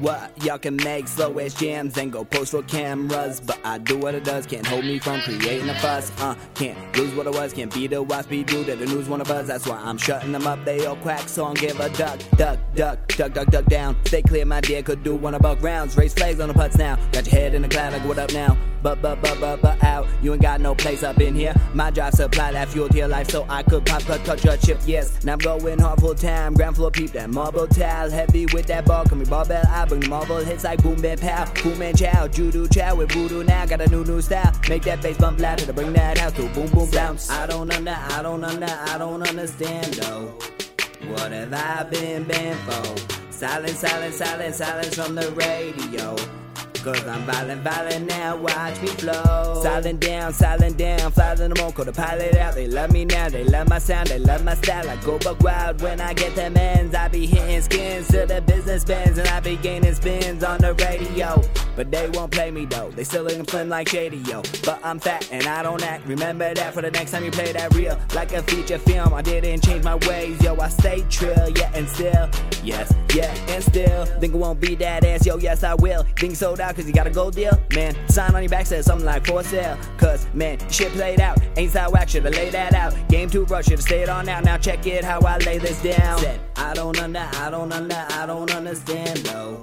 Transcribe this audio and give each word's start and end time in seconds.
What? 0.00 0.44
Y'all 0.44 0.58
can 0.58 0.76
make 0.76 1.08
slow 1.08 1.40
ass 1.40 1.54
jams 1.54 1.98
and 1.98 2.12
go 2.12 2.24
post 2.24 2.52
for 2.52 2.62
cameras. 2.62 3.40
But 3.40 3.58
I 3.64 3.78
do 3.78 3.98
what 3.98 4.14
it 4.14 4.22
does, 4.22 4.46
can't 4.46 4.64
hold 4.64 4.84
me 4.84 5.00
from 5.00 5.20
creating 5.20 5.68
a 5.68 5.74
fuss. 5.74 6.12
Uh, 6.20 6.36
can't 6.54 6.96
lose 6.96 7.14
what 7.14 7.26
I 7.26 7.30
was, 7.30 7.52
can't 7.52 7.72
be 7.72 7.88
the 7.88 8.04
waspy 8.04 8.46
dude 8.46 8.66
that 8.66 8.78
the 8.78 8.86
news 8.86 9.08
wanna 9.08 9.24
buzz. 9.24 9.48
That's 9.48 9.66
why 9.66 9.76
I'm 9.76 9.98
shutting 9.98 10.30
them 10.30 10.46
up, 10.46 10.64
they 10.64 10.86
all 10.86 10.96
quack, 10.96 11.28
so 11.28 11.46
I'm 11.46 11.54
give 11.54 11.80
a 11.80 11.88
duck, 11.90 12.20
duck, 12.36 12.58
duck, 12.74 13.08
duck, 13.08 13.32
duck, 13.34 13.50
duck 13.50 13.64
down. 13.66 13.96
Stay 14.04 14.22
clear, 14.22 14.44
my 14.44 14.60
dear, 14.60 14.82
could 14.82 15.02
do 15.02 15.16
one 15.16 15.34
about 15.34 15.60
rounds. 15.62 15.96
Raise 15.96 16.14
flags 16.14 16.38
on 16.38 16.48
the 16.48 16.54
putts 16.54 16.78
now. 16.78 16.96
Got 17.10 17.26
your 17.26 17.40
head 17.40 17.54
in 17.54 17.62
the 17.62 17.68
cloud, 17.68 17.92
like 17.92 18.04
what 18.04 18.18
up 18.18 18.32
now? 18.32 18.56
But, 18.82 19.02
but, 19.02 19.20
but, 19.20 19.40
but, 19.40 19.60
but 19.60 19.82
out. 19.82 20.06
You 20.22 20.32
ain't 20.32 20.42
got 20.42 20.60
no 20.60 20.74
place 20.74 21.02
up 21.02 21.18
in 21.20 21.34
here. 21.34 21.52
My 21.74 21.90
job 21.90 22.14
supply 22.14 22.52
that 22.52 22.68
fuel 22.68 22.88
to 22.88 22.96
your 22.96 23.08
life 23.08 23.28
so 23.30 23.44
I 23.48 23.64
could 23.64 23.84
pop, 23.84 24.02
cut, 24.02 24.24
cut 24.24 24.44
your 24.44 24.56
chip, 24.56 24.78
yes. 24.86 25.24
Now 25.24 25.32
I'm 25.32 25.38
going 25.40 25.80
hard 25.80 25.98
full 26.00 26.14
time. 26.14 26.54
Ground 26.54 26.76
floor 26.76 26.92
peep 26.92 27.10
that 27.12 27.30
marble 27.30 27.66
towel. 27.66 28.10
Heavy 28.10 28.46
with 28.46 28.66
that 28.66 28.84
ball, 28.84 29.04
come 29.04 29.18
me 29.18 29.24
barbell. 29.24 29.64
I 29.68 29.87
bring 29.88 30.08
marble 30.08 30.38
hits 30.38 30.64
like 30.64 30.82
boom, 30.82 31.00
bam, 31.00 31.18
pow. 31.18 31.50
Boom, 31.62 31.78
man, 31.78 31.96
chow. 31.96 32.28
Judo 32.28 32.66
chow 32.66 32.94
with 32.94 33.12
voodoo 33.12 33.44
now. 33.44 33.66
Got 33.66 33.80
a 33.80 33.88
new, 33.88 34.04
new 34.04 34.20
style. 34.20 34.52
Make 34.68 34.82
that 34.82 35.02
bass 35.02 35.16
bump 35.16 35.40
louder 35.40 35.64
to 35.66 35.72
bring 35.72 35.92
that 35.94 36.18
house 36.18 36.32
to 36.32 36.48
boom, 36.50 36.68
boom, 36.68 36.90
bounce. 36.90 37.30
I 37.30 37.46
don't 37.46 37.70
under, 37.72 37.96
I 37.98 38.22
don't 38.22 38.44
under, 38.44 38.66
I 38.66 38.98
don't 38.98 39.22
understand 39.22 39.94
though. 39.94 40.34
What 41.08 41.32
have 41.32 41.52
I 41.52 41.84
been 41.84 42.24
banned 42.24 42.58
for? 42.60 43.32
Silence, 43.32 43.78
silence, 43.78 44.16
silence, 44.16 44.56
silence 44.56 44.94
from 44.94 45.14
the 45.14 45.30
radio. 45.32 46.16
Cause 46.94 47.06
I'm 47.06 47.20
violent, 47.24 47.62
violent 47.62 48.06
now, 48.06 48.36
watch 48.38 48.80
me 48.80 48.88
flow. 48.88 49.60
Silent 49.62 50.00
down, 50.00 50.32
silent 50.32 50.78
down, 50.78 51.12
flying 51.12 51.50
the 51.50 51.72
call 51.76 51.84
the 51.84 51.92
pilot 51.92 52.34
out. 52.36 52.54
They 52.54 52.66
love 52.66 52.92
me 52.92 53.04
now, 53.04 53.28
they 53.28 53.44
love 53.44 53.68
my 53.68 53.78
sound, 53.78 54.08
they 54.08 54.18
love 54.18 54.42
my 54.42 54.54
style. 54.54 54.88
I 54.88 54.96
go 55.04 55.18
buck 55.18 55.38
wild 55.40 55.82
when 55.82 56.00
I 56.00 56.14
get 56.14 56.34
them 56.34 56.56
ends. 56.56 56.94
I 56.94 57.08
be 57.08 57.26
hitting 57.26 57.60
skins 57.60 58.08
to 58.08 58.24
the 58.24 58.40
business 58.40 58.84
bends, 58.84 59.18
and 59.18 59.28
I 59.28 59.40
be 59.40 59.56
gaining 59.56 59.94
spins 59.94 60.42
on 60.42 60.62
the 60.62 60.72
radio. 60.72 61.42
But 61.76 61.90
they 61.92 62.08
won't 62.08 62.32
play 62.32 62.50
me 62.50 62.64
though, 62.64 62.90
they 62.90 63.04
still 63.04 63.24
looking 63.24 63.44
flim 63.44 63.68
like 63.68 63.90
shady, 63.90 64.16
yo. 64.16 64.42
But 64.64 64.80
I'm 64.82 64.98
fat 64.98 65.28
and 65.30 65.46
I 65.46 65.62
don't 65.62 65.82
act. 65.84 66.06
Remember 66.06 66.52
that 66.52 66.74
for 66.74 66.82
the 66.82 66.90
next 66.90 67.10
time 67.10 67.24
you 67.24 67.30
play 67.30 67.52
that 67.52 67.72
real, 67.74 67.96
like 68.14 68.32
a 68.32 68.42
feature 68.44 68.78
film. 68.78 69.12
I 69.12 69.20
didn't 69.20 69.62
change 69.62 69.84
my 69.84 69.94
ways, 69.94 70.42
yo. 70.42 70.56
I 70.58 70.70
stay 70.70 71.04
trill, 71.10 71.50
yeah, 71.50 71.70
and 71.74 71.86
still, 71.88 72.28
yes, 72.64 72.92
yeah, 73.14 73.32
and 73.48 73.62
still. 73.62 74.06
Think 74.06 74.34
it 74.34 74.38
won't 74.38 74.58
be 74.58 74.74
that 74.76 75.04
ass, 75.04 75.26
yo, 75.26 75.36
yes, 75.36 75.62
I 75.62 75.74
will. 75.74 76.04
Think 76.16 76.34
sold 76.34 76.60
out 76.60 76.77
cause 76.78 76.86
you 76.86 76.94
got 76.94 77.08
a 77.08 77.10
gold 77.10 77.34
deal, 77.34 77.60
man. 77.74 77.96
Sign 78.08 78.34
on 78.34 78.42
your 78.42 78.50
back 78.50 78.64
says 78.64 78.86
something 78.86 79.04
like 79.04 79.26
for 79.26 79.42
sale. 79.42 79.76
Cause, 79.96 80.26
man, 80.32 80.58
shit 80.70 80.92
played 80.92 81.20
out. 81.20 81.38
Ain't 81.56 81.72
side 81.72 81.90
whack, 81.90 82.08
should've 82.08 82.32
laid 82.32 82.52
that 82.52 82.72
out. 82.72 82.94
Game 83.08 83.28
too 83.28 83.44
rush, 83.46 83.64
should've 83.64 83.82
stayed 83.82 84.08
on 84.08 84.28
out. 84.28 84.44
Now 84.44 84.56
check 84.58 84.86
it 84.86 85.04
how 85.04 85.20
I 85.20 85.38
lay 85.38 85.58
this 85.58 85.82
down. 85.82 86.20
Said, 86.20 86.40
I 86.56 86.74
don't 86.74 86.98
under, 87.00 87.28
I 87.34 87.50
don't 87.50 87.72
under, 87.72 88.06
I 88.10 88.26
don't 88.26 88.50
understand 88.54 89.18
though. 89.18 89.60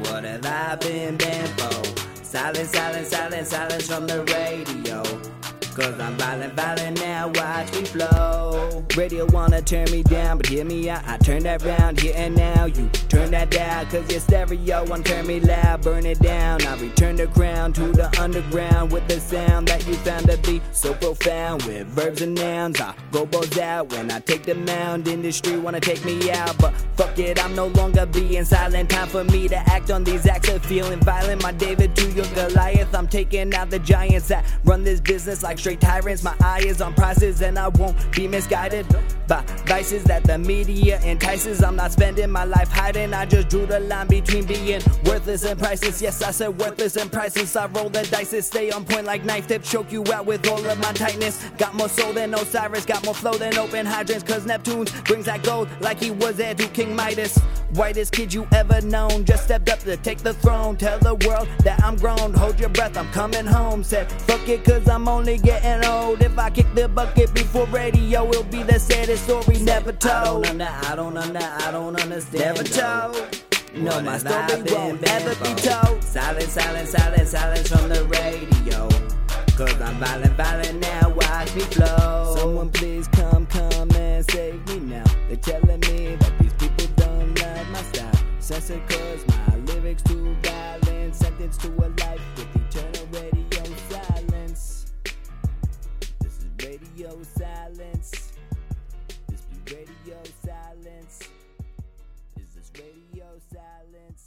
What 0.00 0.24
have 0.24 0.44
I 0.44 0.74
been 0.76 1.16
banned 1.16 1.48
for? 1.60 2.24
Silence, 2.24 2.70
silence, 2.70 3.08
silence, 3.08 3.48
silence 3.48 3.86
from 3.86 4.06
the 4.08 4.24
radio. 4.24 5.41
Cause 5.74 5.98
I'm 5.98 6.14
violent, 6.18 6.52
violent 6.52 7.00
now, 7.00 7.28
watch 7.28 7.72
me 7.72 7.84
flow. 7.84 8.84
Radio 8.94 9.24
wanna 9.30 9.62
turn 9.62 9.90
me 9.90 10.02
down, 10.02 10.36
but 10.36 10.46
hear 10.46 10.66
me 10.66 10.90
out. 10.90 11.02
I 11.06 11.16
turn 11.16 11.44
that 11.44 11.62
round 11.62 11.98
here 11.98 12.12
and 12.14 12.36
now. 12.36 12.66
You 12.66 12.90
turn 13.08 13.30
that 13.30 13.50
down, 13.50 13.86
cause 13.86 14.10
your 14.10 14.20
stereo 14.20 14.84
won't 14.84 15.06
turn 15.06 15.26
me 15.26 15.40
loud. 15.40 15.80
Burn 15.80 16.04
it 16.04 16.18
down. 16.18 16.62
I 16.66 16.78
return 16.78 17.16
the 17.16 17.26
crown 17.28 17.72
to 17.72 17.90
the 17.90 18.14
underground 18.20 18.92
with 18.92 19.08
the 19.08 19.18
sound 19.18 19.68
that 19.68 19.86
you 19.86 19.94
found 19.94 20.28
to 20.28 20.36
be 20.38 20.60
so 20.72 20.92
profound. 20.92 21.62
With 21.62 21.86
verbs 21.86 22.20
and 22.20 22.34
nouns, 22.34 22.78
I 22.78 22.94
go 23.10 23.24
balls 23.24 23.56
out 23.56 23.92
when 23.92 24.10
I 24.10 24.20
take 24.20 24.42
the 24.42 24.54
mound. 24.54 25.08
Industry 25.08 25.58
wanna 25.58 25.80
take 25.80 26.04
me 26.04 26.30
out, 26.32 26.58
but 26.58 26.74
fuck 26.96 27.18
it, 27.18 27.42
I'm 27.42 27.54
no 27.54 27.68
longer 27.68 28.04
being 28.04 28.44
silent. 28.44 28.90
Time 28.90 29.08
for 29.08 29.24
me 29.24 29.48
to 29.48 29.56
act 29.56 29.90
on 29.90 30.04
these 30.04 30.26
acts 30.26 30.50
of 30.50 30.62
feeling 30.66 31.00
violent. 31.00 31.42
My 31.42 31.52
David 31.52 31.96
to 31.96 32.10
your 32.10 32.26
Goliath, 32.34 32.94
I'm 32.94 33.08
taking 33.08 33.54
out 33.54 33.70
the 33.70 33.78
giants 33.78 34.28
that 34.28 34.44
run 34.64 34.84
this 34.84 35.00
business 35.00 35.42
like 35.42 35.61
straight 35.62 35.80
tyrants. 35.80 36.24
My 36.24 36.34
eye 36.40 36.64
is 36.66 36.80
on 36.80 36.92
prices 36.92 37.40
and 37.40 37.56
I 37.56 37.68
won't 37.68 37.96
be 38.10 38.26
misguided 38.26 38.84
by 39.28 39.44
vices 39.64 40.02
that 40.04 40.24
the 40.24 40.36
media 40.36 41.00
entices. 41.04 41.62
I'm 41.62 41.76
not 41.76 41.92
spending 41.92 42.30
my 42.32 42.42
life 42.42 42.68
hiding. 42.68 43.14
I 43.14 43.26
just 43.26 43.48
drew 43.48 43.64
the 43.64 43.78
line 43.78 44.08
between 44.08 44.44
being 44.44 44.82
worthless 45.04 45.44
and 45.44 45.56
priceless. 45.56 46.02
Yes, 46.02 46.20
I 46.20 46.32
said 46.32 46.58
worthless 46.58 46.96
and 46.96 47.12
priceless. 47.12 47.54
I 47.54 47.66
roll 47.66 47.88
the 47.88 48.02
dice, 48.10 48.32
and 48.32 48.44
stay 48.44 48.72
on 48.72 48.84
point 48.84 49.06
like 49.06 49.24
knife 49.24 49.46
tips, 49.46 49.70
choke 49.70 49.92
you 49.92 50.04
out 50.12 50.26
with 50.26 50.48
all 50.48 50.66
of 50.66 50.78
my 50.80 50.92
tightness. 50.94 51.38
Got 51.58 51.74
more 51.74 51.88
soul 51.88 52.12
than 52.12 52.34
Osiris, 52.34 52.84
got 52.84 53.04
more 53.04 53.14
flow 53.14 53.34
than 53.34 53.56
open 53.56 53.86
hydrants. 53.86 54.24
Cause 54.24 54.44
Neptune 54.44 54.88
brings 55.04 55.26
that 55.26 55.44
gold 55.44 55.68
like 55.80 56.00
he 56.00 56.10
was 56.10 56.36
there 56.38 56.56
to 56.56 56.66
King 56.68 56.96
Midas. 56.96 57.38
Whitest 57.74 58.12
kid 58.12 58.34
you 58.34 58.48
ever 58.52 58.80
known, 58.80 59.24
just 59.24 59.44
stepped 59.44 59.68
up 59.70 59.78
to 59.80 59.96
take 59.96 60.18
the 60.18 60.34
throne. 60.34 60.76
Tell 60.76 60.98
the 60.98 61.14
world 61.26 61.48
that 61.62 61.82
I'm 61.84 61.96
grown. 61.96 62.34
Hold 62.34 62.58
your 62.58 62.68
breath, 62.68 62.98
I'm 62.98 63.08
coming 63.12 63.46
home. 63.46 63.84
Said, 63.84 64.10
fuck 64.22 64.46
it, 64.48 64.64
cause 64.64 64.88
I'm 64.88 65.06
only 65.08 65.38
getting 65.38 65.51
old. 65.84 66.22
If 66.22 66.38
I 66.38 66.50
kick 66.50 66.72
the 66.74 66.88
bucket 66.88 67.32
before 67.34 67.66
radio, 67.66 68.28
it'll 68.28 68.44
be 68.44 68.62
the 68.62 68.78
saddest 68.78 69.24
story 69.24 69.58
never 69.60 69.92
told. 69.92 70.46
I 70.46 70.50
don't, 70.52 70.62
under, 70.62 70.68
I 70.68 70.96
don't, 70.96 71.16
under, 71.16 71.38
I 71.38 71.70
don't 71.70 72.00
understand. 72.00 72.56
Never 72.56 72.64
told. 72.64 73.44
No, 73.74 74.00
my 74.02 74.18
story 74.18 74.62
won't 74.70 75.02
ever 75.08 75.34
be 75.36 75.54
told. 75.60 76.02
Silence, 76.02 76.52
silence, 76.52 76.90
silence, 76.90 77.30
silence 77.30 77.68
from 77.68 77.88
the 77.88 78.04
radio. 78.06 78.88
Cause 79.56 79.80
I'm 79.80 79.96
violent, 79.96 80.36
violent 80.36 80.80
now, 80.80 81.10
watch 81.10 81.54
me 81.54 81.62
flow. 81.62 82.34
Someone 82.36 82.70
please 82.70 83.06
come, 83.08 83.46
come 83.46 83.90
and 83.92 84.24
save 84.30 84.66
me 84.68 84.80
now. 84.80 85.04
They're 85.28 85.36
telling 85.36 85.80
me 85.80 86.16
that 86.16 86.32
these 86.38 86.52
people 86.54 86.86
don't 86.96 87.38
love 87.38 87.68
my 87.70 87.82
style. 87.82 88.12
Censor 88.40 88.80
cause 88.88 89.26
my 89.28 89.56
lyrics 89.66 90.02
too 90.02 90.34
violent. 90.42 91.14
Sentence 91.14 91.56
to 91.58 91.68
a 91.68 91.88
life 92.00 92.20
with 92.36 92.56
eternal 92.56 93.01
radio 96.92 97.22
silence. 97.22 98.32
This 99.28 99.40
be 99.42 99.74
radio 99.74 100.18
silence. 100.44 101.20
Is 102.36 102.54
this 102.54 102.70
radio 102.78 103.26
silence? 103.50 104.26